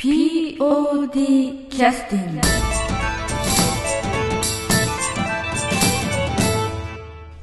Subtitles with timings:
[0.00, 2.40] POD キャスティング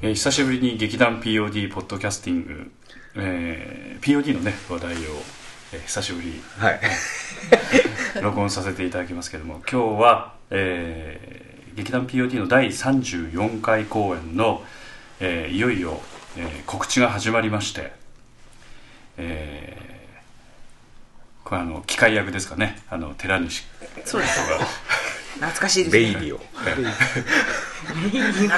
[0.01, 2.72] えー久しぶりに劇団 POD ポッドキャスティング、
[3.17, 4.98] えー POD のね話題を、
[5.72, 6.80] えー久しぶりはい。
[8.23, 14.66] 録音させていただきますけども今日は、えー劇団 POD の第34回公演の、
[15.20, 16.02] えーいよいよ、
[16.36, 17.92] えー告知が始まりまして、
[19.18, 19.96] えー
[21.48, 23.63] これあの機械役ですかねあの寺西
[24.04, 24.41] そうです
[25.35, 26.39] 懐かしいですねベイビーを。
[26.39, 26.84] 懐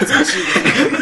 [0.08, 1.00] かしいですね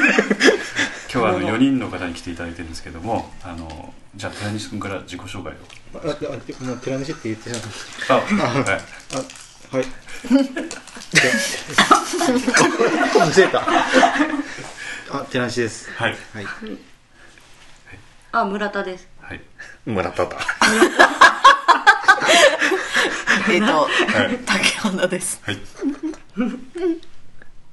[1.09, 5.55] 今日はあの4人の方に来ていただいてるんですけどもあのじゃあ寺西君から自己紹介を
[5.95, 7.71] あ、あ、もう寺西って言ってなかっ
[8.09, 8.19] あ、は
[8.61, 8.73] い、た。
[8.73, 8.77] あ、
[9.77, 9.85] はい。
[15.09, 15.89] あ、寺西です。
[15.95, 16.47] はいはい。
[18.33, 19.07] あ、村田です。
[19.21, 19.41] はい
[19.85, 20.37] 村田だ。
[23.51, 24.37] えっとはい。
[24.45, 25.41] 竹花です。
[25.43, 25.57] はい。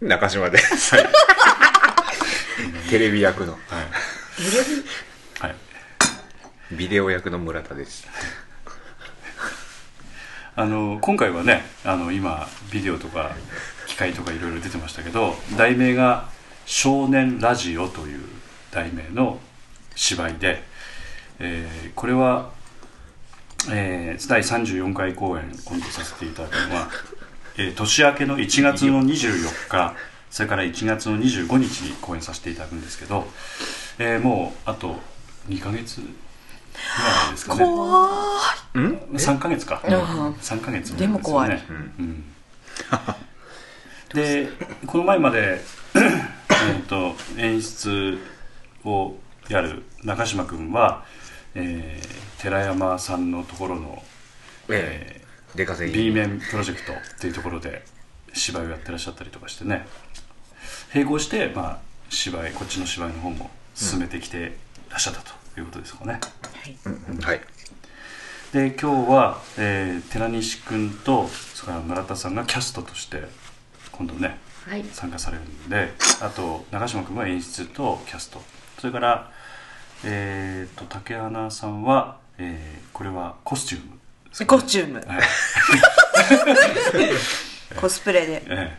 [0.01, 0.59] 中島で。
[0.59, 0.93] す。
[2.91, 3.63] テレビ役の、はい。
[5.41, 5.57] はい。
[6.73, 8.07] ビデオ役の村田です。
[10.57, 13.35] あの今回はねあの今ビデオとか
[13.89, 16.29] 機械とかいろいろ出てましたけど題名が
[16.65, 18.21] 「少年ラジオ」という
[18.71, 19.41] 題名の
[19.97, 20.63] 芝居で、
[21.41, 22.51] えーこれは、
[23.71, 26.89] えー第34回公演今度させていただくのは、
[27.57, 29.95] えー年明けの1月の24日
[30.31, 33.27] それから1月の25日に公演させていただくんですけど、
[33.99, 34.97] えーもうあと
[35.49, 36.13] 2ヶ月ぐら
[37.29, 37.65] いですかね。
[37.65, 38.09] 怖
[38.75, 39.93] ん？3ヶ月か、うん。
[40.35, 41.51] 3ヶ月でも怖い。
[41.51, 42.25] うん。
[44.13, 44.49] で
[44.87, 45.61] この前まで
[45.95, 48.19] えーと演出
[48.85, 49.15] を
[49.49, 51.05] やる中島君は、
[51.55, 54.03] えー寺山さんのところの、
[54.69, 55.25] えええ。
[55.55, 56.11] 出稼ーぎ。
[56.11, 57.83] B 面プロジェクトっていうところで
[58.35, 59.87] 芝居をやってらっしゃったりとかしてね
[60.93, 61.79] 並行して、まあ、
[62.11, 64.57] 芝居こっちの芝居の方も進めてきて
[64.91, 66.21] らっしゃったということですかね、
[67.23, 67.41] はい。
[68.53, 73.23] で今日は、えー寺西君とそれから村田さんがキャストとして
[73.91, 74.39] 今度ね
[74.69, 74.85] はい。
[74.93, 78.43] 参加されるんであと長嶋君は演出とキャスト
[78.79, 79.31] それから、
[80.05, 83.99] えー、と竹花さんは、えーこれはコスチュームで
[84.33, 84.95] すかコスチューム。
[84.95, 85.07] はい。
[87.77, 88.43] コスプレで。
[88.47, 88.79] ええ。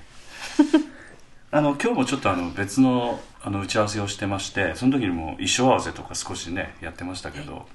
[1.52, 7.68] あの今日もちょっとあの別のあの打ち合わせをしてましてその時にも衣装合わせとか少しねやってましたけど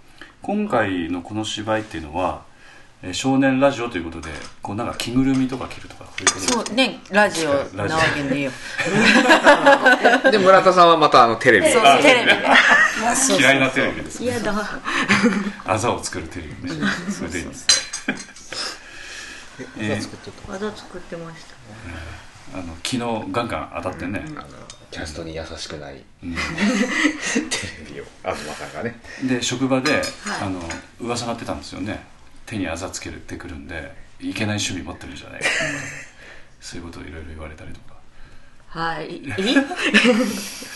[0.42, 2.42] 今回のこの芝居っていうのは、
[3.02, 4.28] えー少年ラジオということで
[4.60, 8.52] こうなんか着ぐるみとか着るとかそういうことですそうねラジオなわけねえよ。
[10.30, 11.66] で、村田さんはまたあのテレビ。
[11.66, 11.80] テレ
[12.20, 12.38] ビで。
[13.38, 14.80] 嫌いなテレビです嫌だ。
[15.64, 16.86] あざを作るテレビね。
[17.10, 17.66] それでいいです。
[19.78, 20.52] え、作っとった。
[20.52, 22.58] 技作ってました。
[22.58, 22.98] あの昨日
[23.32, 24.46] ガンガン当たってね、あの
[24.90, 26.02] キャストに優しくない。
[26.22, 26.34] うん。
[26.36, 26.40] テ
[27.88, 29.00] レビを、東さんがね。
[29.22, 30.02] で職場で、
[30.40, 30.60] あの
[31.00, 32.04] 噂がってたんですよね
[32.50, 35.46] 手にあざつけてくるんでいけない趣味持ってるんじゃないか。
[35.46, 35.60] と か
[36.60, 37.94] そういうことをいろいろ言われたりとか。
[38.68, 39.22] はい。
[39.26, 39.32] え？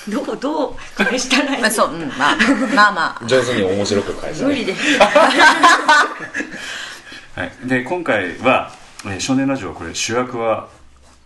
[0.11, 1.59] どう、どう返したらい？
[1.59, 2.37] いまあそううんまあ
[2.75, 3.27] まあまあ。
[3.27, 4.81] 上手に面白く返さ無理です。
[7.37, 8.73] はい、で今回は、
[9.05, 10.69] えー少年ラジオ」はこれ主役は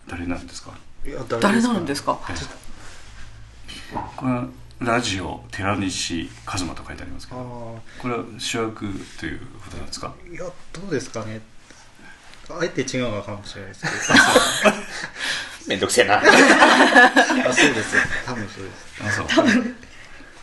[0.07, 0.71] 誰なんですか？
[1.05, 2.13] いや誰なんですか？
[4.15, 4.47] これは
[4.79, 8.85] ラジオ寺西一馬と書いてありますけあどこれは主役
[9.19, 10.13] ということなんですか？
[10.25, 10.41] あ、いや、
[10.71, 11.41] どうですかね。
[12.49, 13.87] あえて違うのかもしれないですけ
[15.69, 16.19] めんどくせえな。
[16.21, 16.25] ど。
[16.29, 17.95] あ、そうです。
[18.25, 19.03] 多分そうです。
[19.03, 19.27] あそう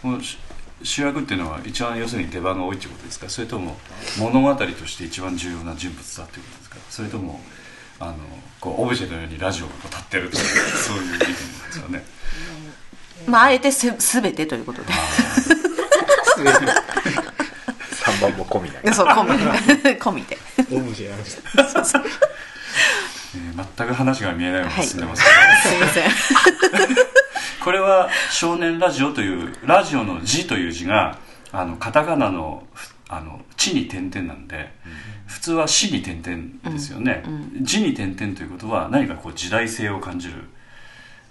[0.02, 0.36] この主
[0.82, 3.28] 主役っていうのは一番要するに出番が多いっていうことですか？
[3.30, 3.78] それとも
[4.18, 6.76] 物語として一番重要な人物だっていうことですか？
[6.90, 7.40] それとも
[7.98, 8.14] あの
[8.60, 11.32] こうオブジェのようにラジオが立ってるというそういう意味なんで
[11.72, 12.04] すかね？
[13.26, 14.92] まああえてす全てということで。
[18.06, 18.82] 3番も込みない。
[18.94, 19.82] そう込み。
[19.82, 20.38] で 込みで
[20.70, 21.26] オブジェやりま
[21.84, 21.98] した。
[21.98, 22.26] えー
[23.76, 25.22] 全く話が見えないように進んでます。
[25.22, 25.28] け
[25.68, 26.10] ど、すいません。
[27.62, 31.18] これは「少年ラジオ」というラジオの「字」という字が
[31.52, 34.72] あのカタカナのふあの「地」に点々なんで、
[35.26, 37.24] 普通は「死」に点々ですよね
[37.60, 40.48] 「字」に点々ということは何かこう時代性を感じる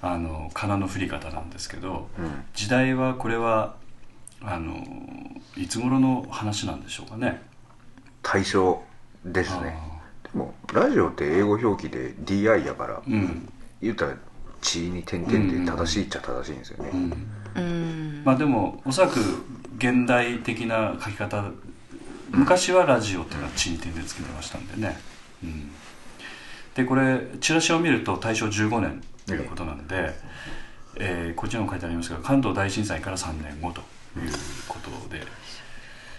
[0.05, 2.07] あの仮名の振り方なんですけど、
[2.53, 3.75] 時代はこれは
[4.41, 4.83] あの
[5.57, 7.41] いつ頃の話なんでしょうかね。
[8.21, 8.81] 対象
[9.25, 9.77] ですね。
[10.23, 13.49] でも、ラジオって英語表記で DI やから、うん。
[13.81, 14.15] 言ったら、
[14.61, 16.89] 地に点々って正しいっちゃ正しいんですよね。
[16.93, 17.35] うん。
[18.25, 19.19] まあでもおそらく
[19.77, 21.51] 現代的な書き方
[22.31, 24.97] 昔はラジオっていうのは地に点でつけてましたんでね、
[25.43, 25.71] うん、
[26.73, 30.13] でこれチラシを見ると大正15年ということなんで、
[30.98, 33.81] えーこっちにも書いてありますが関東大震災から3年後と
[34.18, 34.31] いう
[34.68, 35.22] ことで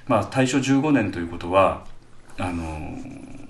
[0.07, 1.85] まあ大正15年ということは
[2.39, 3.47] あのー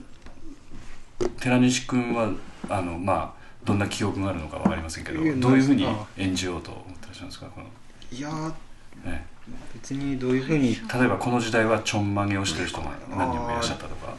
[1.40, 2.30] 寺西君は
[2.68, 7.66] あのまあどんな記憶があるのか分かりませんけどどういうふうにあ演じようと思ってらっしゃるんですかこの、
[8.12, 9.26] いやーね、
[9.74, 10.72] 別にどういうふうに。
[10.72, 14.14] い例えばこの時代はちょんまげをしてる人が何人もいらっしゃったとか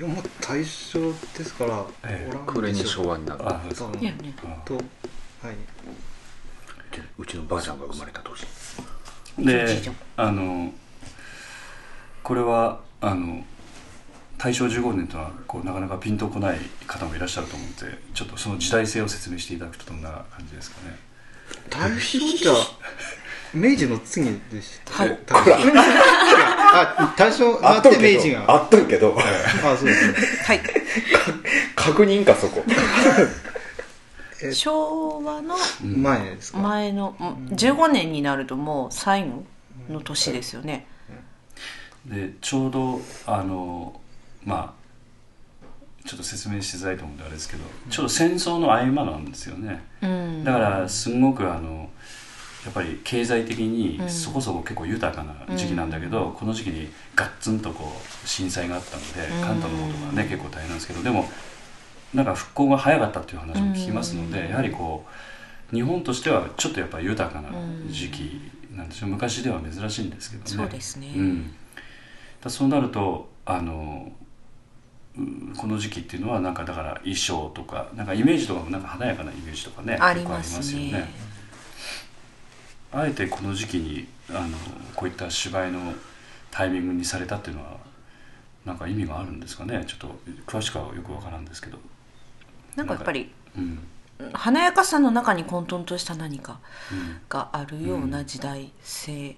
[0.00, 2.30] やもう大正ですからええ。
[2.30, 3.48] おらん暮れに昭和になる。
[3.48, 3.88] あそうですか。
[3.88, 4.82] 多分いやねとはい、
[7.18, 8.46] うちのばあちゃんが生まれた年。
[9.38, 9.96] でじいちゃん。
[10.16, 10.72] あの
[12.22, 13.44] これはあの
[14.38, 20.98] 大正15年とはこうなかなかピンとこない方もいらっしゃると思ってちょっとその時代性を説明していただくとどんな感じですかね。
[21.70, 22.52] 大正じゃ
[23.54, 24.94] 明治の次でした。
[24.94, 25.18] はい。
[26.76, 30.14] あ大正なって明治があったんけどあそうですね
[30.44, 30.60] はい
[31.76, 32.64] 確認かそこ
[34.42, 39.44] え昭和の前ですか前のうん15年になるともう最後
[39.88, 40.86] の年ですよね
[42.06, 44.00] でちょうどあの
[44.44, 44.84] まあ
[46.06, 51.88] ちょっと説明しづらいと思うんであれですけどちょうど戦争の合間なんですよねうんだからすごくあの
[52.64, 57.92] やっぱり経済的にそこそこ結構豊かな時期なんだけど、この時期にガッツンとこ
[58.24, 59.42] う震災があったので、うん。
[59.44, 61.28] 関東の方とかね結構大変なんですけどでも
[62.14, 65.04] なんか復興が早かったっていう話も聞きますので、やはりこ
[65.72, 67.50] う日本としてはちょっとやっぱり豊かな
[67.88, 68.40] 時期
[68.72, 69.08] なんですよ。
[69.08, 70.50] 昔では珍しいんですけどね。
[70.50, 71.12] そうですね。
[71.14, 71.54] うん、
[72.40, 74.12] だそうなるとあの
[75.16, 81.33] うこの時期っていうのはなんかだから衣装とかなんかイメージとかもなんか華やかなイメージとかねあります結構ありますよねね
[82.94, 84.56] あえてこの時期にあの
[84.94, 85.94] こういった芝居の
[86.50, 87.76] タイミングにされたっていうのは
[88.64, 89.84] なんか意味があるんですかね？
[89.86, 91.78] ちょっと詳しくはよくわからんですけど。
[92.76, 93.78] なんかやっぱりうん
[94.32, 96.60] 華やかさの中に混沌とした何か
[96.92, 99.36] うんがあるような時代性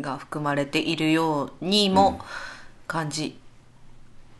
[0.00, 2.20] が含まれているようにも
[2.88, 3.38] 感じ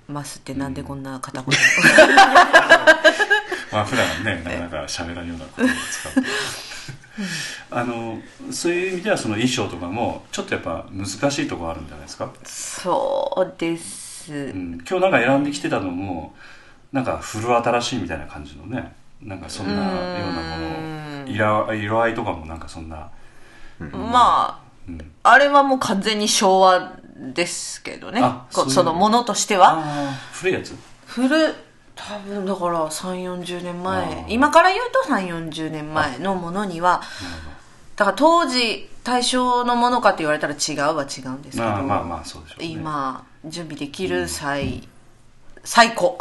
[0.08, 1.54] ますってなんでこんな片言
[3.74, 6.24] まあ普段ねなかなか喋らんような言葉を使う
[7.70, 8.18] あの
[8.50, 12.32] そういう意味ではその衣装とかもちょっとやっぱ難しいところあるんじゃないですか？
[12.44, 16.34] そうです、うん、今日なんか選んできてたのも
[16.92, 23.10] なんか古新しいみたいな感じのねなんかそんなようなもの色色合いとかもなんかそんな、
[23.78, 28.20] まうん、ああれはもう完全に昭和ですけどね。
[28.22, 29.78] あそのものとしては。
[29.78, 30.74] ああ古いやつ？
[31.06, 31.54] 古
[31.96, 34.24] 多分だから3 4 0年あ前ー。
[34.28, 37.02] 今から言うと3 4 0年前のものには
[37.96, 42.66] だから当時対象のものかって言われたら違うは違うんですけどまあまあまあそうでしょうね。
[42.66, 44.88] 今準備できる最、
[45.62, 46.18] 最高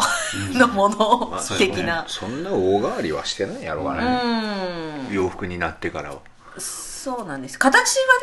[0.54, 5.14] のものまあそうよね的なそんな大変わりはしてないやろうがうね、ん。
[5.14, 6.20] 洋服になってからは。
[6.58, 7.58] そうなんです。
[7.58, 7.76] 形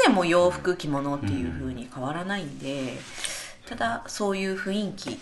[0.05, 2.99] はねもう洋服着物っていう風に変わらないんで、
[3.69, 5.19] ただそういう雰囲気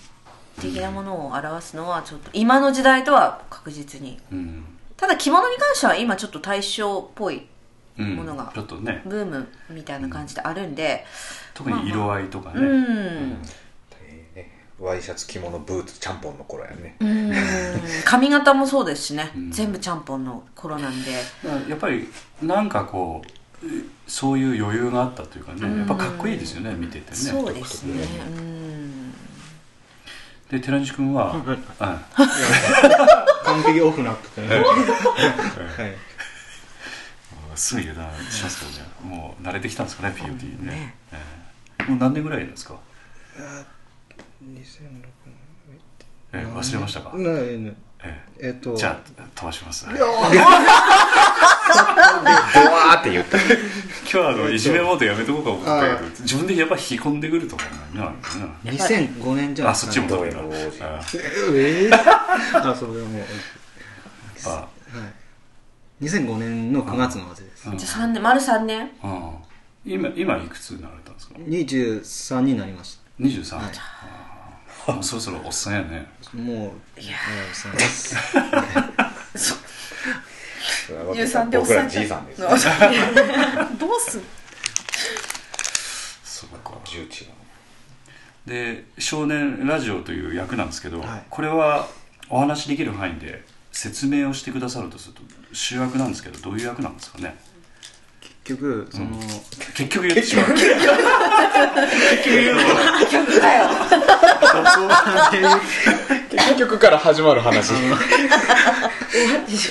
[0.59, 4.19] 的なものを表すのはちょっと今の時代とは確実に。
[4.33, 4.65] うん、
[4.97, 7.47] ただ着物に関しては今ちょっと大正っぽい
[7.99, 9.03] うん、ものがちょっとね。
[9.05, 11.05] ブームみたいな感じであるんで
[11.53, 13.39] 特に色合いとかね、うん。
[14.79, 16.97] ワイシャツ着物ブーツちゃんぽんの頃やね。
[17.01, 17.33] うん。
[18.05, 19.51] 髪型もそうですしね、ん。
[19.51, 21.11] 全部ちゃんぽんの頃なんで。
[21.69, 22.09] やっぱり
[22.41, 23.29] なんかこう
[24.07, 27.17] そういう余裕があったというかねやっぱかっこいいですよね見ててね。
[27.17, 28.05] そうですね。
[28.39, 28.88] うん
[30.51, 31.43] で寺西君は、うん。
[33.45, 34.49] 完璧オフなってね。
[34.49, 34.65] はい。
[37.55, 38.91] すぐ油断しますけどね。
[39.03, 40.73] もう慣れてきたんですかね POD にね。
[40.73, 40.95] ね。
[41.13, 41.23] え
[41.81, 42.75] えもう何年ぐらいですか、
[44.45, 44.69] 2006
[46.35, 47.88] ええ忘れましたか、年ないねえ
[48.41, 48.73] えっと。
[48.73, 49.87] えじゃあ飛ばします。
[49.87, 53.39] ドワーって言った。
[53.39, 53.47] 今
[54.07, 58.17] 日はあのいじめモードやめとこうか思ったけど自分でやっぱ引き込んでくると思うんだよね
[58.65, 60.09] 2005年じゃないあそっちも。
[60.09, 60.43] そうだな
[61.55, 63.23] ええあそれはもう。
[64.47, 64.49] あ。
[64.51, 64.69] は
[66.01, 66.05] い。
[66.05, 67.69] 2005年の9月の話です。
[67.69, 67.79] うん。
[67.79, 68.91] じゃあ3年丸3年？
[69.03, 69.33] あ
[69.85, 73.65] 今今いくつになられたんですか？23になりまし23、はい。
[73.67, 74.28] あ
[74.93, 76.07] もうそろそろおっさんやね。
[76.25, 77.17] たもういや
[77.53, 77.73] そう。
[77.73, 78.15] です
[80.89, 82.59] 13でおっ僕らさんじいさんですどう
[84.01, 84.23] すん
[86.25, 86.73] そうか。
[86.85, 87.29] 重鎮
[88.47, 91.23] で少年ラジオという役なんですけど、はい。
[91.29, 91.87] これは
[92.31, 95.21] お話しできる範囲で説明をしてくださるとすると
[95.53, 97.37] 主役なんですけどどういう役なんですかね？
[98.49, 99.07] 局その、
[99.77, 100.47] 結局言ってしまう。
[106.31, 107.73] 結局から始まる話。
[107.75, 107.79] え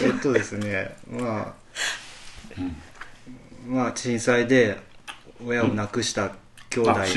[0.09, 1.53] っとですねまあ、
[3.67, 4.77] まあ震災で
[5.43, 6.35] 親を亡くした
[6.69, 7.07] 兄弟が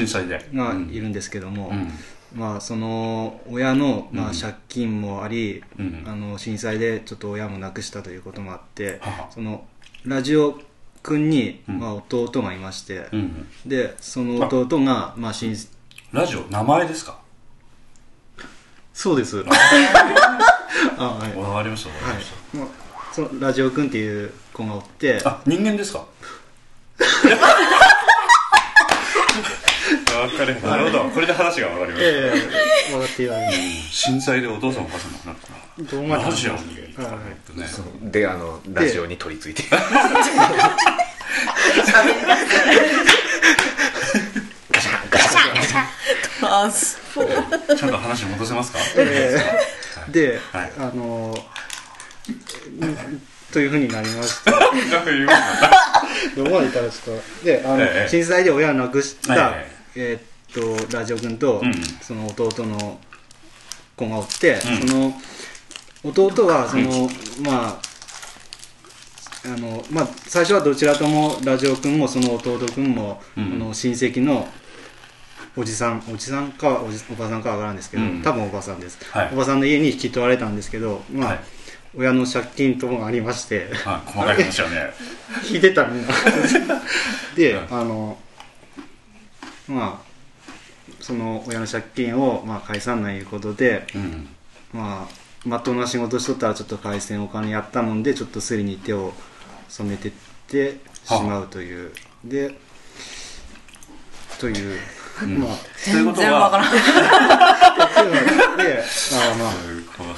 [0.91, 1.91] いるんですけども、うん。
[2.35, 6.05] まあその親の、まあ、うん借金もあり、うん。
[6.07, 9.31] あの震災でちょっと親も亡くしたということもあってはは。
[9.31, 9.67] その
[10.05, 10.59] ラジオ
[11.03, 11.79] 君に、うん。
[11.79, 15.55] まあ、弟がいまして、うんでその弟がまあ震
[16.13, 17.19] ラジオ名前ですか？
[18.93, 19.45] そうです。
[19.49, 19.51] あ。
[21.03, 21.37] はい。
[21.39, 26.05] わかりましたわかりましはい、まあ、そのラジオ君っていう子がおってたあ人間ですか？
[30.21, 31.05] 分かるなるほど。
[31.11, 32.09] これで話が分かりました。
[32.09, 32.33] え
[32.89, 33.53] え分かって言われる
[33.91, 35.49] 震災でお父さんお母さん亡くなった
[35.91, 36.59] どうまでラジオに。
[36.77, 36.91] ね。
[38.11, 39.63] であのラジオに取り付いて
[46.41, 48.79] トラ ンスフォーちゃんと話戻せますか？
[48.97, 49.37] え
[50.09, 50.13] え。
[50.13, 50.73] で、はい。
[50.79, 51.37] あの
[52.81, 53.23] うん
[53.53, 54.71] というふうになりましてなんか
[55.07, 55.35] 言うんだ？
[56.37, 58.09] どこまでいったらちょっとであの、ええ。
[58.09, 59.67] 震災で親を亡くした、はいはい。
[59.97, 60.23] えーっ
[60.89, 61.73] とラジオ君と、うん。
[62.01, 63.01] その弟の
[63.97, 64.89] 子がおって、うん。
[64.89, 65.21] その
[66.03, 67.09] 弟はその、
[67.45, 67.81] まあ
[69.43, 73.45] あのまあ、最初はどちらともラジオ君もその弟君も、うん。
[73.45, 74.47] あの親戚の
[75.57, 78.23] おじさんおじさんかおじおばさんかわからんですけど、うん。
[78.23, 79.31] 多分おばさんです、はい。
[79.33, 81.41] おばさんの家に引き取られたんですけど、まあはい。
[81.97, 84.91] 親の借金ともありましてはい細かい話はね。
[85.51, 86.13] 引いてたみんな
[87.35, 88.19] で、はいあの
[89.69, 90.11] まあ
[91.01, 94.29] その親の借金を、まあ、返さんないいうことでうん。
[94.73, 99.13] まあまっとうな仕事しとったらちょっと返せんお金やったもんでちょっとすりに手を
[99.69, 100.13] 染めてっ
[100.47, 101.93] てしまうという。
[102.25, 102.55] で
[104.39, 104.81] という、
[105.39, 106.71] まあということ全然わからは。
[108.55, 109.53] ん であまあ。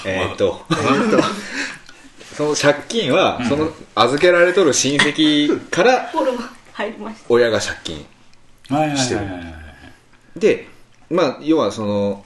[0.04, 0.64] えーっと。
[2.36, 7.24] その借金は、その預けられとる親戚からフォロー入りました。
[7.28, 8.06] 親が借金
[8.70, 9.30] はいはいはいしてるはい。
[9.30, 9.54] はい
[10.36, 10.68] で
[11.10, 12.24] まあ要はその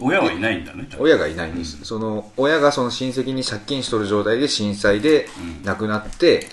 [0.00, 5.64] 親はいないんだね親がいないんです、その親がその親戚に借金しとる状態で震災でうん。
[5.64, 6.46] 亡くなって、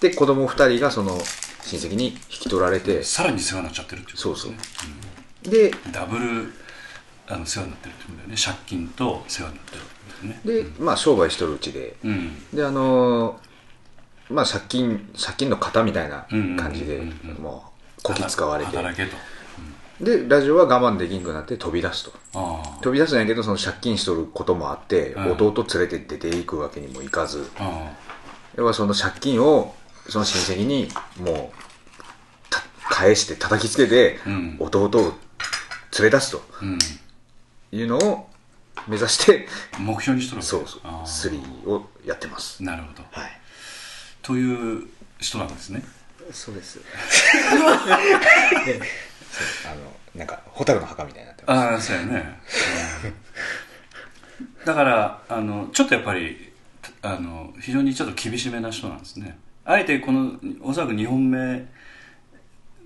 [0.00, 1.18] で子供2人がその
[1.62, 3.02] 親戚に引き取られて。
[3.02, 4.56] さらに世話になっちゃってるってことですね。
[5.42, 6.52] でダブル
[7.28, 8.36] あの世話になってるってことだよね。
[8.36, 10.70] 借金と世話になってるってことだよね。
[10.78, 11.96] で、まあ商売しとるうちで。
[12.04, 12.46] うん。
[12.52, 13.46] であのー
[14.28, 17.42] まあ借金借金の型みたいな感じで、うんうんうんうん。
[17.42, 17.64] も
[17.98, 18.76] うこき使われて。
[18.76, 19.16] 働けと
[20.00, 22.12] でラジオは我慢できんくなって飛び出すと。
[22.82, 25.32] 飛び出すんやけどその借金しとることもあって、うん。
[25.32, 27.48] 弟連れて出ていくわけにもいかず。
[27.58, 27.92] あ
[28.56, 29.74] 要はその借金を
[30.08, 30.88] その親戚に
[31.18, 34.56] もうた返して叩きつけて、うん。
[34.60, 34.88] 弟を
[35.98, 36.42] 連れ出すと。
[37.72, 38.28] いうのを
[38.86, 39.48] 目指して
[39.78, 40.80] 目標にしとるそうそう。
[40.84, 42.62] ああスリーをやってます。
[42.62, 43.02] なるほど。
[43.12, 43.30] はい。
[44.22, 44.86] という
[45.18, 45.82] 人なんですね。
[46.32, 46.80] そうです
[49.70, 51.60] あのなんか蛍の墓みたいになってます。
[51.60, 52.40] ああそうやね、
[53.04, 54.64] うん。
[54.64, 56.52] だからあのちょっとやっぱり
[57.02, 59.38] あの非常にちょっと厳しめな人なんですね。
[59.64, 61.66] あえてこのおそらく2本目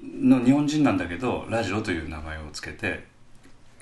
[0.03, 3.05] の日本人なんだけどラジオという名前をつけて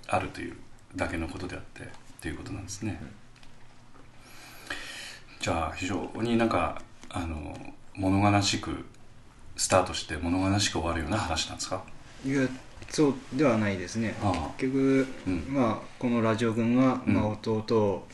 [0.08, 0.56] あるという
[0.96, 1.88] だけのことであって
[2.20, 3.00] ということなんですね、
[5.38, 7.56] じゃあ非常になんかあの
[7.94, 8.84] 物悲しく
[9.56, 11.84] スタートして物悲しく終わるような話なんですか？
[12.24, 12.48] いや
[12.90, 14.16] そうではないですね。
[14.22, 14.50] ああ。
[14.58, 15.44] 結局、うん。
[15.48, 17.14] まあ、このラジオ君が、うん。
[17.14, 18.06] まあ、弟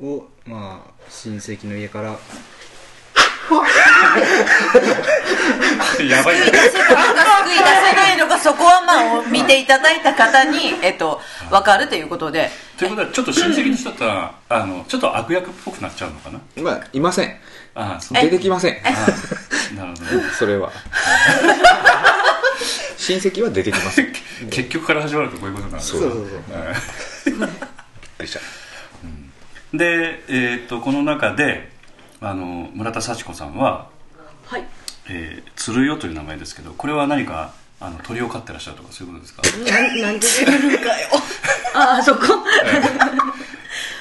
[0.00, 2.16] を、まあ、親戚の家からや
[6.22, 6.38] ばい。
[6.40, 6.52] ね救い。
[6.52, 11.20] 出せないのかそこはまあ見ていただいた方に、えっと、
[11.50, 12.50] 分かるということで。
[12.78, 16.40] ということはちょっと親戚の人だったらあのちょっと悪役っぽくなっちゃうのかな？
[16.62, 17.36] まあいません。
[17.74, 18.22] ああそう。
[18.22, 18.74] 出てきません。
[18.74, 19.74] ああ。
[19.76, 20.30] なるほどね。
[20.38, 20.72] それは
[22.96, 24.12] 親戚は出てきません
[24.50, 27.30] 結局から始まるとこういうことなんですそうそうそ
[29.74, 29.78] う。
[29.78, 31.72] で、えーっとこの中で
[32.20, 33.88] あの村田幸子さんは
[34.46, 34.64] はい。
[35.08, 39.42] えー、鶴代という名前ですけどこれは何かあの鳥を飼ってらっしゃるとかそういうことですか？
[39.70, 41.08] なんなんで出るかよ。
[41.74, 42.22] ああそこ。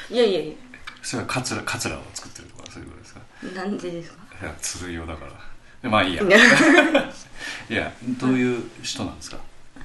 [0.10, 0.18] い。
[0.18, 0.56] やいやい
[1.02, 3.20] それはカツラカツラを作ってるとかそういうことですか？
[3.60, 4.18] やなんでですか？
[4.42, 5.32] いや鶴代だから。
[5.32, 5.38] で
[5.84, 6.24] まあいいや。
[7.70, 9.38] いやどういう人なんですか？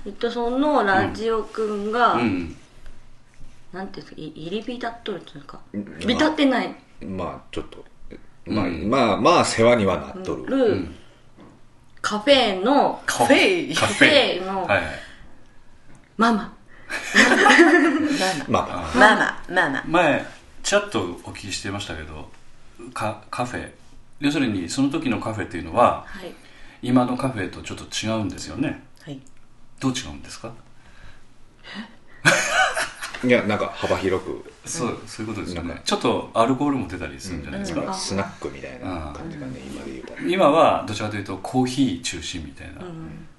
[0.06, 2.56] えっとそのラジオくんが、うん。
[3.72, 5.98] なんていうんですかい入り浸っとるっていうんですかん。
[6.00, 6.74] 浸ってない。
[7.02, 7.84] まあちょっと。
[8.46, 8.88] まあ、うん。
[8.90, 10.94] まあまあ世話にはなっとる、る、うん。
[12.00, 13.74] カフェのカフェ。
[13.74, 14.44] カカフェ。
[14.44, 14.84] のはいはい。
[16.16, 16.52] ママ。
[18.48, 19.42] まあママ。
[19.48, 19.84] ママ。
[19.86, 20.26] 前
[20.62, 22.30] ちらっとお聞きしてましたけど
[22.94, 23.70] カカフェ
[24.20, 26.32] 要するにその時のカフェっていうのははい。
[26.80, 28.84] 今のカフェとちょっと違うんですよね。
[29.02, 29.20] はい。
[29.80, 30.52] どう違うんですか？
[33.24, 34.52] いやなんか幅広く。
[34.64, 35.74] そうそういうことですよなんか。
[35.76, 37.94] ねちょっとアルコールも出たりするんじゃないですか、なんか。
[37.94, 40.14] スナックみたいな感じがね今で言うと。
[40.20, 42.82] 今はどちらかというとコーヒー中心みたいな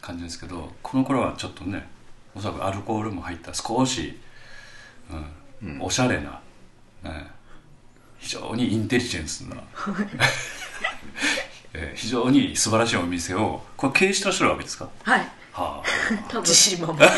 [0.02, 1.88] 感じですけど、この頃はちょっとね
[2.36, 4.20] おそらくアルコールも入った少し、
[5.62, 6.42] うんおしゃれな、
[7.04, 7.26] えー
[8.22, 9.56] 非常にインテリジェンスな、
[11.74, 15.20] えー非常に素晴らしいお店をこれ経営してらっしゃるわけですかはい。
[15.20, 15.84] はあ。
[16.28, 16.42] 多分。
[16.42, 17.00] 自信満々。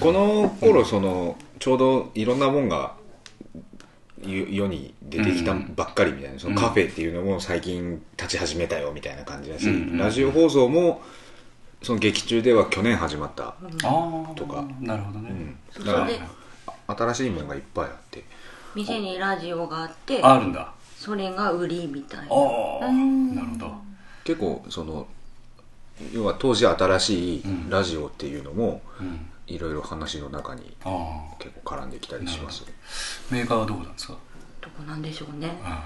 [0.00, 2.94] この頃そのちょうどいろんなもんが
[4.22, 11.02] 世世に出てきたばっかりみたいな、そのカフェっていうのも最近立ち始めたよみたいな感じだし、ラジオ放送も
[11.82, 15.84] その劇中では去年始まった、ああとかなるほどね、うん。
[15.84, 16.08] だか
[16.86, 18.24] ら新しいものがいっぱいあって
[18.78, 20.72] 店にラジオがあってあるんだ。
[20.96, 22.34] それが売りみたいな。
[22.34, 22.38] あ
[22.82, 22.92] あ。
[22.92, 23.72] なるほど。
[24.24, 25.06] 結構その
[26.12, 27.68] 要は当時新しいうん。
[27.70, 29.28] ラジオっていうのもうん。
[29.46, 30.90] いろいろ話の中にあ
[31.32, 31.34] あ。
[31.38, 32.64] 結構絡んできたりします。
[33.30, 34.14] メーカーはどこなんですか？
[34.60, 35.58] どこなんでしょうね。
[35.64, 35.84] あ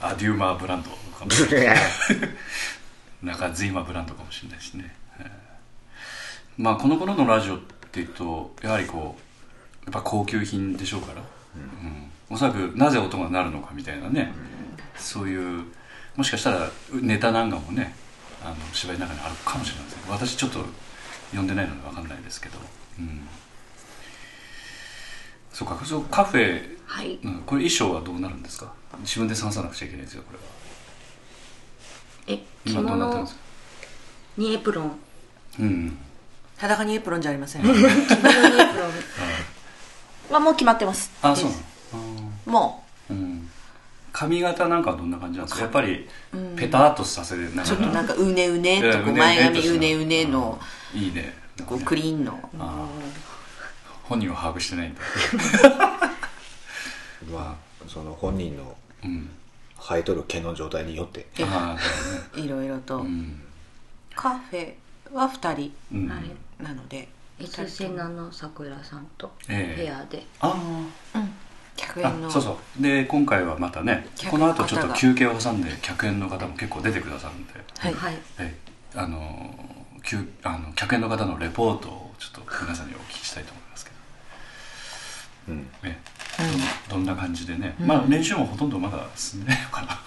[0.00, 0.08] あ。
[0.10, 1.78] アデューマーブランドかもしれない。
[3.22, 7.60] 中ズイマブランドかもしれないしね、えーまあこの頃のラジオっ
[7.92, 9.31] ていうとやはりこうや
[9.90, 11.22] っぱ高級品でしょうから、
[11.56, 12.10] うん。
[12.30, 14.32] おそらくなぜ音が鳴るのかみたいなね、
[14.96, 15.64] そういう
[16.16, 17.94] もしかしたらネタなんかもね
[18.42, 20.10] あの芝居の中にあるかもしれません。
[20.10, 20.60] 私ちょっと
[21.30, 22.58] 読んでないので分かんないですけど、
[22.98, 23.26] うん、
[25.52, 26.78] そうかそうカフェ。
[26.86, 27.18] はい。
[27.22, 28.72] うん、これ衣装はどうなるんですか？
[29.00, 30.44] 自分で探さなくちゃいけないですよこれは。
[32.26, 33.40] え着今どうなってるん物ですか
[34.38, 34.98] にエプロン。
[35.60, 35.98] うん
[36.58, 37.62] 裸にエプロンじゃありません。
[37.64, 38.92] 着物にエプロン
[40.30, 41.10] まあもう決まってます。
[41.22, 41.56] あそうな
[42.46, 42.52] の？
[42.52, 43.14] もう。
[43.14, 43.48] ん。
[44.12, 45.62] 髪型なんかはどんな感じなんですか？
[45.62, 46.08] やっぱり
[46.56, 50.58] ペタッとさせながうちょっとなんらかうねうねと前髪うねうねの
[50.94, 51.34] いいね。
[51.66, 52.38] こうクリーンの。
[54.04, 55.00] 本人は把握してないんだ
[57.32, 59.30] まあその本人のうん。
[59.80, 61.26] 生えとる毛の状態によって。
[62.36, 63.04] いろいろと。
[64.14, 64.74] カフェ
[65.12, 66.36] は2人。
[66.60, 67.08] なので
[67.40, 69.92] S セナの桜さんとで。
[70.40, 70.54] あ。
[71.76, 72.30] 100あ円の。
[72.30, 72.82] そうそう。
[72.82, 77.52] で今回はまたね客この後ちょっと休憩を挟んで客演の方も結構出てくださるんで。
[77.78, 77.94] はい。
[77.94, 78.14] はい。
[78.38, 78.54] え
[78.94, 78.98] え。
[78.98, 79.54] あの
[80.04, 83.96] 休あの客演の方のレポートをちょっと皆さんにお聞きしたいと思いますけど、
[85.54, 85.66] うん。
[85.84, 86.12] ええ。
[86.88, 90.00] どどんな感じでね、まあ練習もほとんどまだ進んでないのかな。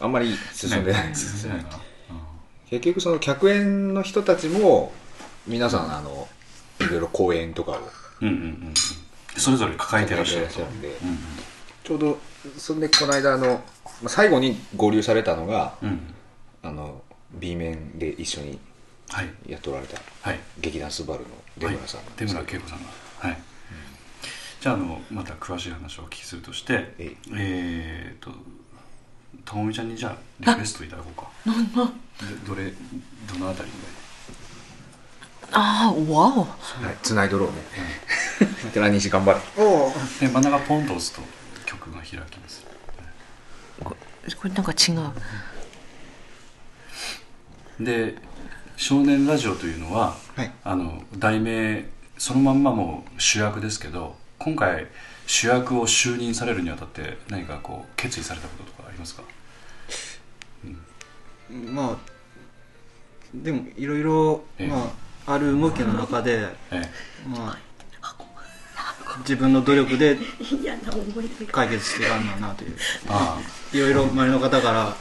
[0.00, 1.08] あんまり進んでない。
[1.08, 1.78] ね 進んでないかな、
[2.70, 4.92] 結局その客演の人たちも
[5.46, 6.28] 皆さんあの
[6.88, 7.78] いろいろ講演とかを。
[8.20, 8.46] うん、うんうんうん。
[8.46, 8.74] うん
[9.36, 10.54] それぞれ抱えてらっしゃると。
[10.54, 11.06] 抱えてらっしゃるんで。
[11.06, 11.18] うん
[11.84, 12.18] ちょうど
[12.58, 13.46] そんでこの間あの
[14.02, 15.88] まあ最後に合流されたのがうん。
[15.88, 16.00] うん
[16.62, 18.58] あの B 面で一緒に
[19.10, 19.30] はい。
[19.46, 20.40] やっておられたはい。
[20.60, 22.88] 劇団スバルの出村さんはい、出村恵子さんが。
[23.20, 23.38] はい、
[24.60, 28.16] じゃああのまた詳しい話をお聞きするとしてええ。
[28.20, 28.30] ー、と
[29.44, 31.92] ともみちゃんにじゃあリクエストいただこうか。
[32.20, 32.72] でどれ
[33.32, 33.70] どのあたり
[35.52, 36.40] ああわお。
[36.42, 36.46] は
[36.92, 37.54] いつないどろうね。
[38.72, 39.40] 寺西頑張れ。
[39.56, 41.22] おでで真ん中ポンと押すと
[41.64, 42.64] 曲が開きます。
[43.84, 43.96] こ
[44.44, 44.92] れなんか違
[47.80, 47.84] う。
[47.84, 48.16] で
[48.76, 50.52] 「少年ラジオ」というのは、はい。
[50.64, 51.84] あの題名
[52.18, 54.86] そのまんまもう主役ですけど今回
[55.26, 59.22] 主役を就任されるにあたって何かこう決意されたこととかありますか？
[61.50, 61.96] まあ
[63.32, 64.68] でもいろいろええ。
[64.68, 66.82] まあある動きの中でえ
[67.28, 67.58] まあ
[69.20, 70.16] 自分の努力で
[71.50, 72.76] 解決していかんのなという。
[73.72, 74.96] いろいろ周りの方から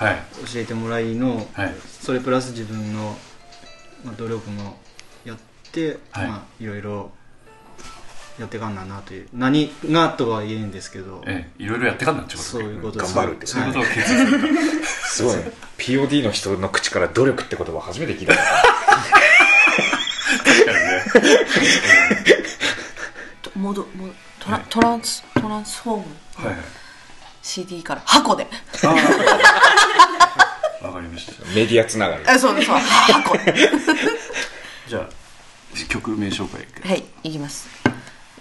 [0.51, 1.75] 教えてもらいのはい。
[2.01, 3.15] それプラス自分の
[4.03, 4.77] まあ努力も
[5.23, 5.37] やっ
[5.71, 6.27] て、はい。
[6.27, 7.11] まあいろいろ
[8.39, 9.27] やっていかんななという。
[9.33, 11.63] 何がとは言えんですけど、ええ。
[11.63, 13.15] いろいろやってかんなってことそういうことです。
[13.15, 14.31] 頑張るってそういうことを決意され
[14.81, 15.35] たすごい。
[15.37, 18.33] ね POD の人の口から努力って言葉初めて聞いた
[23.55, 26.03] 戻戻トラトランストランスフォーム
[26.35, 26.57] はいはい。
[27.41, 28.45] CD から箱で。
[30.81, 31.45] わかりました。
[31.55, 32.25] メディアつながり。
[32.27, 32.77] あそうですそう。
[32.77, 33.55] 箱で。
[34.87, 35.09] じゃあ
[35.89, 36.67] 曲名紹介。
[36.83, 37.67] はいいきます、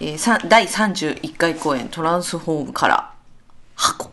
[0.00, 3.10] えー、さ第31回公演「トランスフォーム」から
[3.74, 4.10] 箱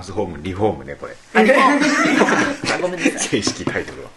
[0.00, 1.14] ランスフォームリフォームねこれ。
[1.34, 1.84] あリフォーム。
[2.74, 3.20] あごめんなさい。
[3.20, 4.08] 正式タイトルは。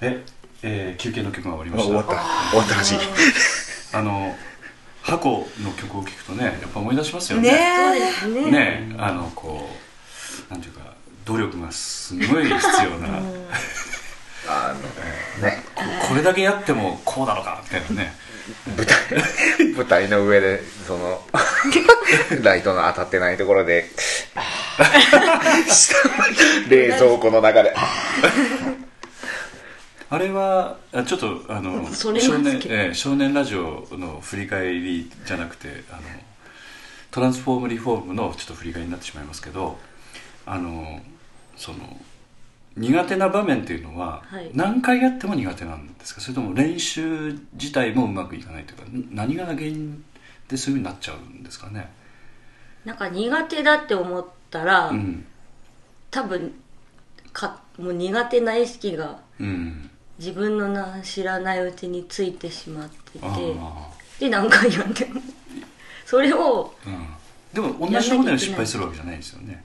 [0.00, 0.24] え
[0.62, 1.84] えー休憩の曲が終わりました。
[1.84, 2.50] あ終わった。
[2.50, 2.98] 終わったらしい。
[3.92, 4.36] あ の
[5.02, 7.50] 箱の曲を聴くとねやっぱ思い出しますよね。
[7.50, 8.12] ねえ。
[8.22, 8.50] そうですね。
[8.50, 9.68] ねあのこ
[10.48, 10.80] うなんていうか
[11.26, 13.20] 努力がすごい必要な。
[14.48, 15.62] あのね。
[15.74, 18.16] ここれだけやってもこうなのかみたいなね。
[18.76, 21.20] 舞台舞台の上でその
[22.42, 24.09] ライトの当たってないところで下
[26.68, 27.74] 冷蔵庫の中で。
[30.12, 32.26] あれはあちょっとあの少年
[32.66, 36.02] えー少年ラジオの振り返りじゃなくてあの
[37.12, 39.78] トランスフォームリフォームのちょっと振り返りになってしまいますけど
[40.46, 41.00] あの
[41.56, 41.78] その
[42.76, 44.50] 苦手な場面っていうのは、はい。
[44.54, 46.20] 何回やっても苦手なんですか？
[46.20, 50.02] それとも練習自体もうまくいかないというかん何が原因
[50.48, 51.88] でそういうふうになっちゃうんですかね？
[52.84, 55.24] なんか苦手だって思ったら、うん。
[56.10, 56.54] 多分
[57.32, 59.90] かもう苦手な意識がうん。
[60.18, 65.20] 自分のな知らないうちについてしまっててあで何回やっても。
[66.04, 67.06] それをあうん。
[67.54, 69.64] でも同じところで失敗するわけじゃないですよね。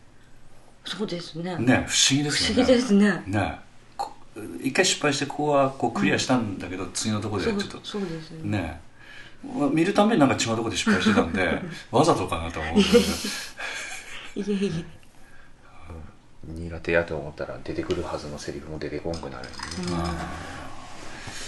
[0.85, 1.57] そうですね。
[1.57, 2.61] ね不思議で不すよね。
[2.61, 3.23] 思議ですね。
[3.25, 3.59] ね。
[3.97, 4.13] こ
[4.61, 7.79] 一回失敗してここはこうクリアしたんだけど、次のところでちょっと。
[7.83, 8.59] そうですね。
[8.59, 8.81] ね。
[9.71, 13.55] 見るためになんか違うところで失敗してたんで わざとかなとは思うんです
[14.35, 15.05] いえいえ。
[16.47, 19.47] 苦手やと思ったら出てくるはずのセリフも出てこんくなる、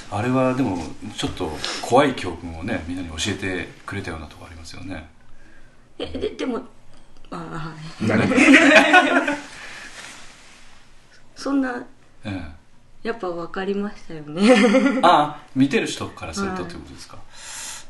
[0.09, 0.77] あれはでも
[1.15, 5.07] ちょっと怖い教訓をねみんなに教えてくれたようなところありますよね。
[5.99, 6.61] えででも
[7.29, 8.07] あはい。
[8.07, 8.23] 何
[11.35, 11.85] そんな
[12.23, 12.41] え
[13.03, 14.41] やっぱ分かりましたよね。
[14.43, 17.19] えああ見てる人からするとってことですか、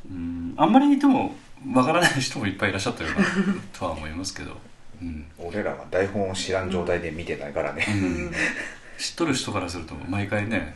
[0.09, 0.53] うん。
[0.57, 1.35] あんまりでも
[1.73, 3.25] わからない人もいっぱいいらっしゃったような
[3.73, 4.57] とは思いますけど、
[5.01, 5.25] うん。
[5.37, 8.31] 俺らは台本を知らん状態で見てないからね、うん。
[8.97, 10.75] 知っとる人からすると毎回ね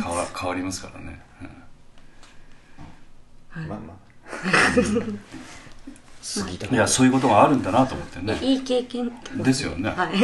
[0.00, 1.20] 変わ変わりますからね、
[3.56, 3.96] うんまあまあ。
[6.44, 8.38] 過ぎたいやそういうことがあるんだなと思ってね。
[8.42, 9.90] いい経験ですよね。
[9.90, 10.14] はい。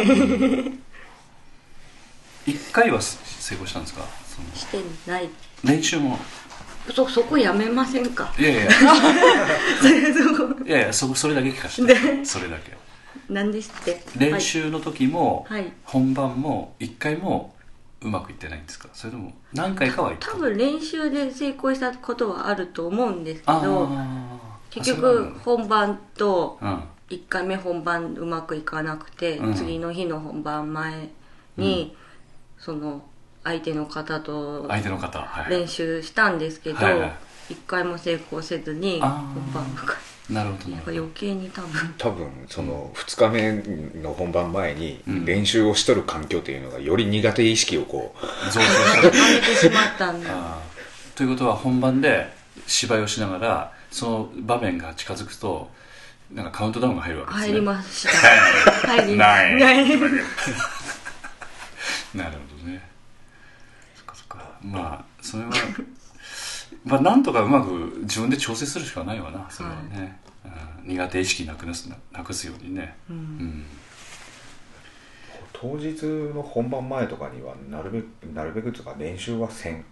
[2.51, 4.03] 一回は成功したんですか？
[4.27, 4.49] その。
[4.55, 4.79] して
[5.11, 5.29] ない。
[5.65, 6.19] 練習も。
[6.95, 8.33] そそこやめませんか？
[8.39, 8.63] いやいや。
[8.67, 8.77] いや
[10.67, 12.25] いやいやそそれだけ聞かせて。
[12.25, 12.73] それだけ
[13.29, 15.73] 何ですって練習の時も、はい。
[15.85, 17.55] 本番も一回も
[18.03, 18.89] うまくいってないんですか？
[18.93, 20.33] それとも何回かはいった。
[20.33, 24.39] 多分練習で成功したことはあると思うんですけあどあ
[24.71, 26.83] 結局本番とうん。
[27.09, 29.55] 1回目本番うまくいかなくて、うん。
[29.55, 31.09] 次の日の本番前
[31.57, 31.97] に、
[32.59, 33.01] その
[33.45, 35.51] 相手の方と相手の方はい。
[35.51, 37.17] 練習したんですけど、はいはい。
[37.51, 40.93] 1回も成功せずにあ本ー番迎えなるほど。
[40.93, 41.95] 余計に多分。
[41.99, 45.25] 多分その2日目の本番前にうん。
[45.25, 51.17] 練習をしとる環境というのがより苦手意識をこう増強したはめてしまったんで あー。
[51.17, 52.35] ということは本番で
[52.67, 55.71] 芝居をしながらその場面が近づくと
[56.33, 57.53] なんかカウントダウンが入るわけですね。
[57.53, 58.11] 入りました。
[58.89, 59.89] 入りまないない
[62.15, 62.83] なるほどね。
[63.95, 64.39] そっかそっか。
[64.63, 65.51] まあそれは
[66.87, 70.19] まあなんとかうまく自分で調整するしかないわなそれはね、
[70.85, 70.89] うん。
[70.89, 72.97] 苦手意識なくなすなくすようにね。
[73.11, 73.67] うん、
[75.53, 79.85] 当日の本番前とかにはなるべくなるべくとか練習はせん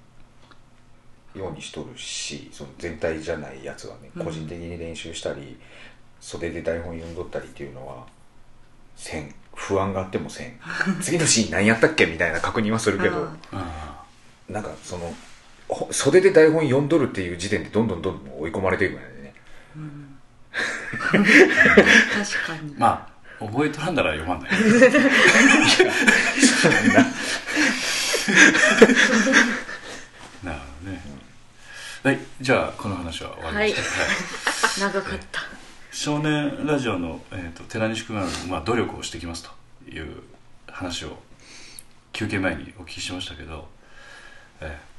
[1.35, 5.59] ようにしとるしその全体じゃないやつはね個人的に練習したり、
[6.21, 8.07] 袖で台本読んどったりっていうのは
[8.95, 9.35] せん。
[9.57, 10.59] 不安があってもせん。
[11.01, 14.05] 次のシーン何やったっけみたいな確認はするけどあ
[14.49, 15.15] なんかそのほ
[15.91, 18.95] 袖で台本読んどるっていう時点でどんどんどんどん追い込まれていくん。
[18.97, 19.35] やね
[21.05, 21.25] 確
[22.47, 22.75] かに。
[22.75, 23.09] ー ま
[23.41, 24.51] あ覚えとらんだら読まない
[30.45, 31.01] なるほどね、
[32.03, 33.83] はいじゃあこの話は終わりまし
[34.77, 34.93] た、はい。
[34.93, 35.43] 長かった。
[35.91, 40.23] 少年ラジオの、えー、と寺西君が、まあ、努力をしてきますという
[40.69, 41.19] 話を
[42.13, 43.69] 休憩前にお聞きしましたけど、
[44.61, 44.94] ええ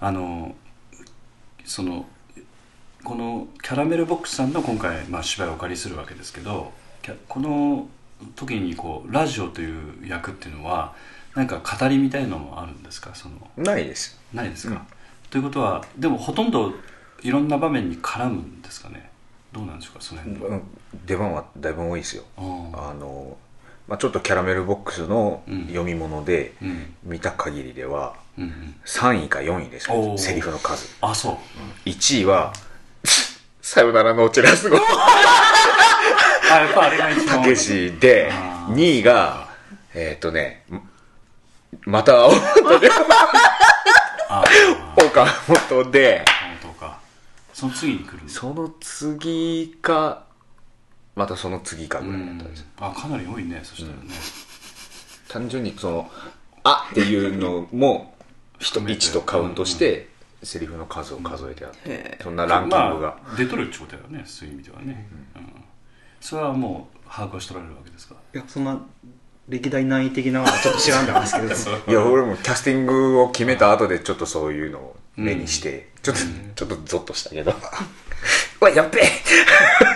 [0.00, 0.54] あの
[1.64, 2.06] その
[3.04, 6.72] このキャラメルボックスさんの今回、まあ、芝居をお借りするわけですけど
[7.28, 7.88] この
[8.34, 10.94] 時にこうラジオという役っていうのは
[11.34, 13.14] 何か語りみたいのもあるんですか？
[13.14, 14.18] そのないです。
[14.32, 14.80] ないですか、うん。
[15.30, 16.72] ということはでもほとんど
[17.22, 19.10] いろんな場面に絡むんですかね？
[19.52, 20.02] どうなんでしょうか？
[20.02, 20.62] その辺は、うん
[21.04, 22.24] 出番はだいぶ多いですよ。
[22.38, 22.40] あ
[22.98, 23.36] の、
[23.86, 25.66] まあ、ちょっとキャラメルボックスのうん。
[25.66, 26.94] 読み物でうん。
[27.04, 28.16] 見た限りでは
[28.84, 30.18] 3位か4位ですおー。
[30.18, 30.88] セリフの数。
[31.00, 31.88] あそう。
[31.88, 32.52] 1位は
[33.62, 34.76] 「さよならのオチラスゴ」
[36.50, 38.74] あやっぱあれが一番たけしであー。
[38.74, 39.48] 2位が
[39.94, 40.64] えっ、とね
[41.84, 42.90] また青本で。
[44.96, 45.26] 岡
[45.70, 46.24] 本で。
[46.62, 46.98] 本当か。
[47.52, 50.24] その次に来るその次か
[51.14, 54.10] またその次かぐらいだったんです、あかなり多いねそしたらね、
[55.28, 56.10] 単純にその
[56.62, 58.15] 「あ」っていうのも人
[58.60, 60.08] 1とカウントして
[60.42, 62.18] セリフの数を数えてあって。
[62.22, 65.64] そんなランキングが、まあ、出とるってことだよねそういう意味ではね、うん。
[66.20, 68.14] それはもう把握はしとられるわけですか？
[68.34, 68.80] いやそんな
[69.48, 71.34] 歴代何位的なのはちょっと知らんだんです
[71.66, 71.78] けど。
[71.90, 76.20] いや俺もキャスティングを決めた後でちょっとそういうのを目にして、ちょっと、
[76.56, 77.52] ちょっとゾッとしたけど。
[78.60, 79.08] うわやっべえ！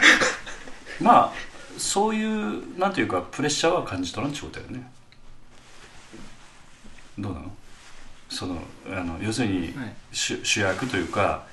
[1.02, 1.32] まあ
[1.78, 4.90] そういうなんていうかプレッシャーは感じ取らんってことだよね。
[7.18, 7.52] どうなの？
[8.30, 9.94] そのあの要するにはい。
[10.12, 11.44] 主,、主役というか、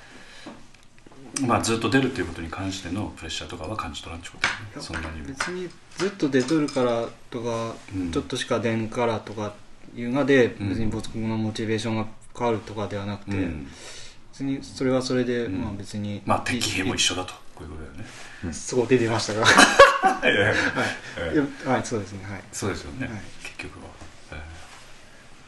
[1.46, 4.84] まあ、ずっと出るっていうことに関してのプレッシャーとかは感じ取らんってことね。
[4.84, 5.20] そんなに。
[5.20, 8.10] も別にずっと出とるからとか、うん。
[8.10, 9.52] ちょっとしか出んからとか
[9.94, 10.68] いうので、うん。
[10.70, 13.68] 別に僕のモチベーションが変わるとかではなくて、うん。
[14.32, 15.60] 別にそれはそれで、ん。
[15.60, 17.94] まあ別にまあ敵兵も一緒だとこういうことだよ
[18.44, 18.52] ね。
[18.52, 19.46] そこ出てましたが
[20.22, 20.46] いやいや。
[20.46, 22.42] はい、はいそうですねはい。
[22.52, 23.20] そうですよね、はい。
[23.42, 23.86] 結局は、
[24.32, 24.58] えー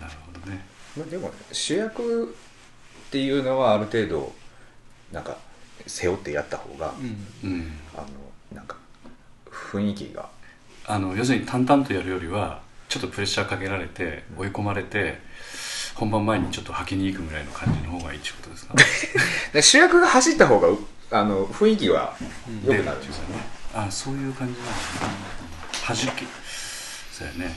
[0.00, 0.64] なるほどね
[0.96, 4.32] まあでも主役っていうのはある程度
[5.12, 5.36] なんか
[5.86, 6.94] 背負ってやった方が、
[7.42, 7.50] うん。
[7.50, 8.06] うんあの
[8.54, 8.76] なんか
[9.50, 10.28] 雰囲気が。
[10.86, 15.18] あの要するに淡々とやるよりはちょっとプレッシャーかけられて追い込まれて
[15.94, 18.74] 本番前にちょっと吐きに行くぐらいの感じの方がいいってことですか？
[19.52, 20.78] で主役が走った方がう
[21.12, 22.16] あの雰囲気は
[22.64, 22.98] 良くなる。
[22.98, 23.06] ん。
[23.06, 23.40] ですよね、
[23.74, 25.08] あそういう感じなんですね。
[25.84, 26.24] はじけ。
[27.12, 27.56] そうやね、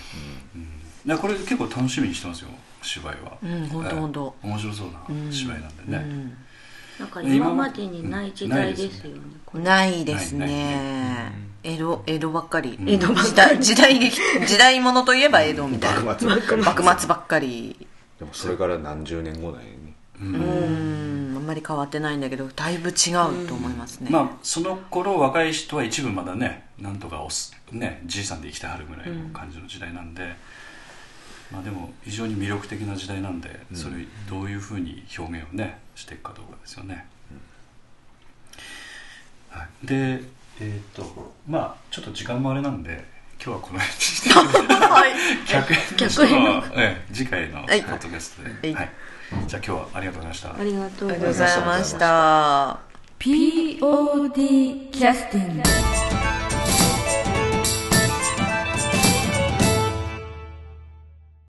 [0.55, 0.79] うん。
[1.07, 2.49] だからこれ結構楽しみにしてますよ
[2.83, 3.37] 芝居は。
[3.41, 4.47] うんほんとほんとえ。
[4.47, 6.35] ー面白そうな芝居なんでね、
[6.99, 9.19] なんか今までにない時代ですよね。
[9.63, 11.31] ないですね。
[11.63, 16.01] 江戸江戸ばっかり、江戸時代時代劇 時代物といえば江戸みたいな。
[16.01, 16.61] 幕末ばっかり。
[16.61, 17.87] 幕末ばっかり。
[18.19, 19.93] でもそれから何十年後なんやね。
[20.21, 21.33] うん。
[21.35, 30.35] あんまり変わってないんだけどだいぶ違うと思いますね、まあその頃若い人は一部まだねなんとかおすねじいさんで生きてはるぐらいの感じの時代なんで、
[31.51, 37.05] まあでも非常に魅力的な時代なんで、それどういうふうに表現をねしていくかどうかですよね、
[39.49, 40.23] はい、で
[40.59, 43.05] えっ、とまあちょっと時間もあれなんで
[43.43, 44.29] 今日はこの辺にして
[45.51, 47.81] 客演としての、ええ次回のポはい。
[47.83, 48.73] ッドキャストで、はい。
[48.73, 48.89] はい、
[49.47, 50.55] じゃあ今日はありがとうございました。
[50.55, 52.79] ありがとうごございますざいました。
[53.19, 55.63] POD キャスティング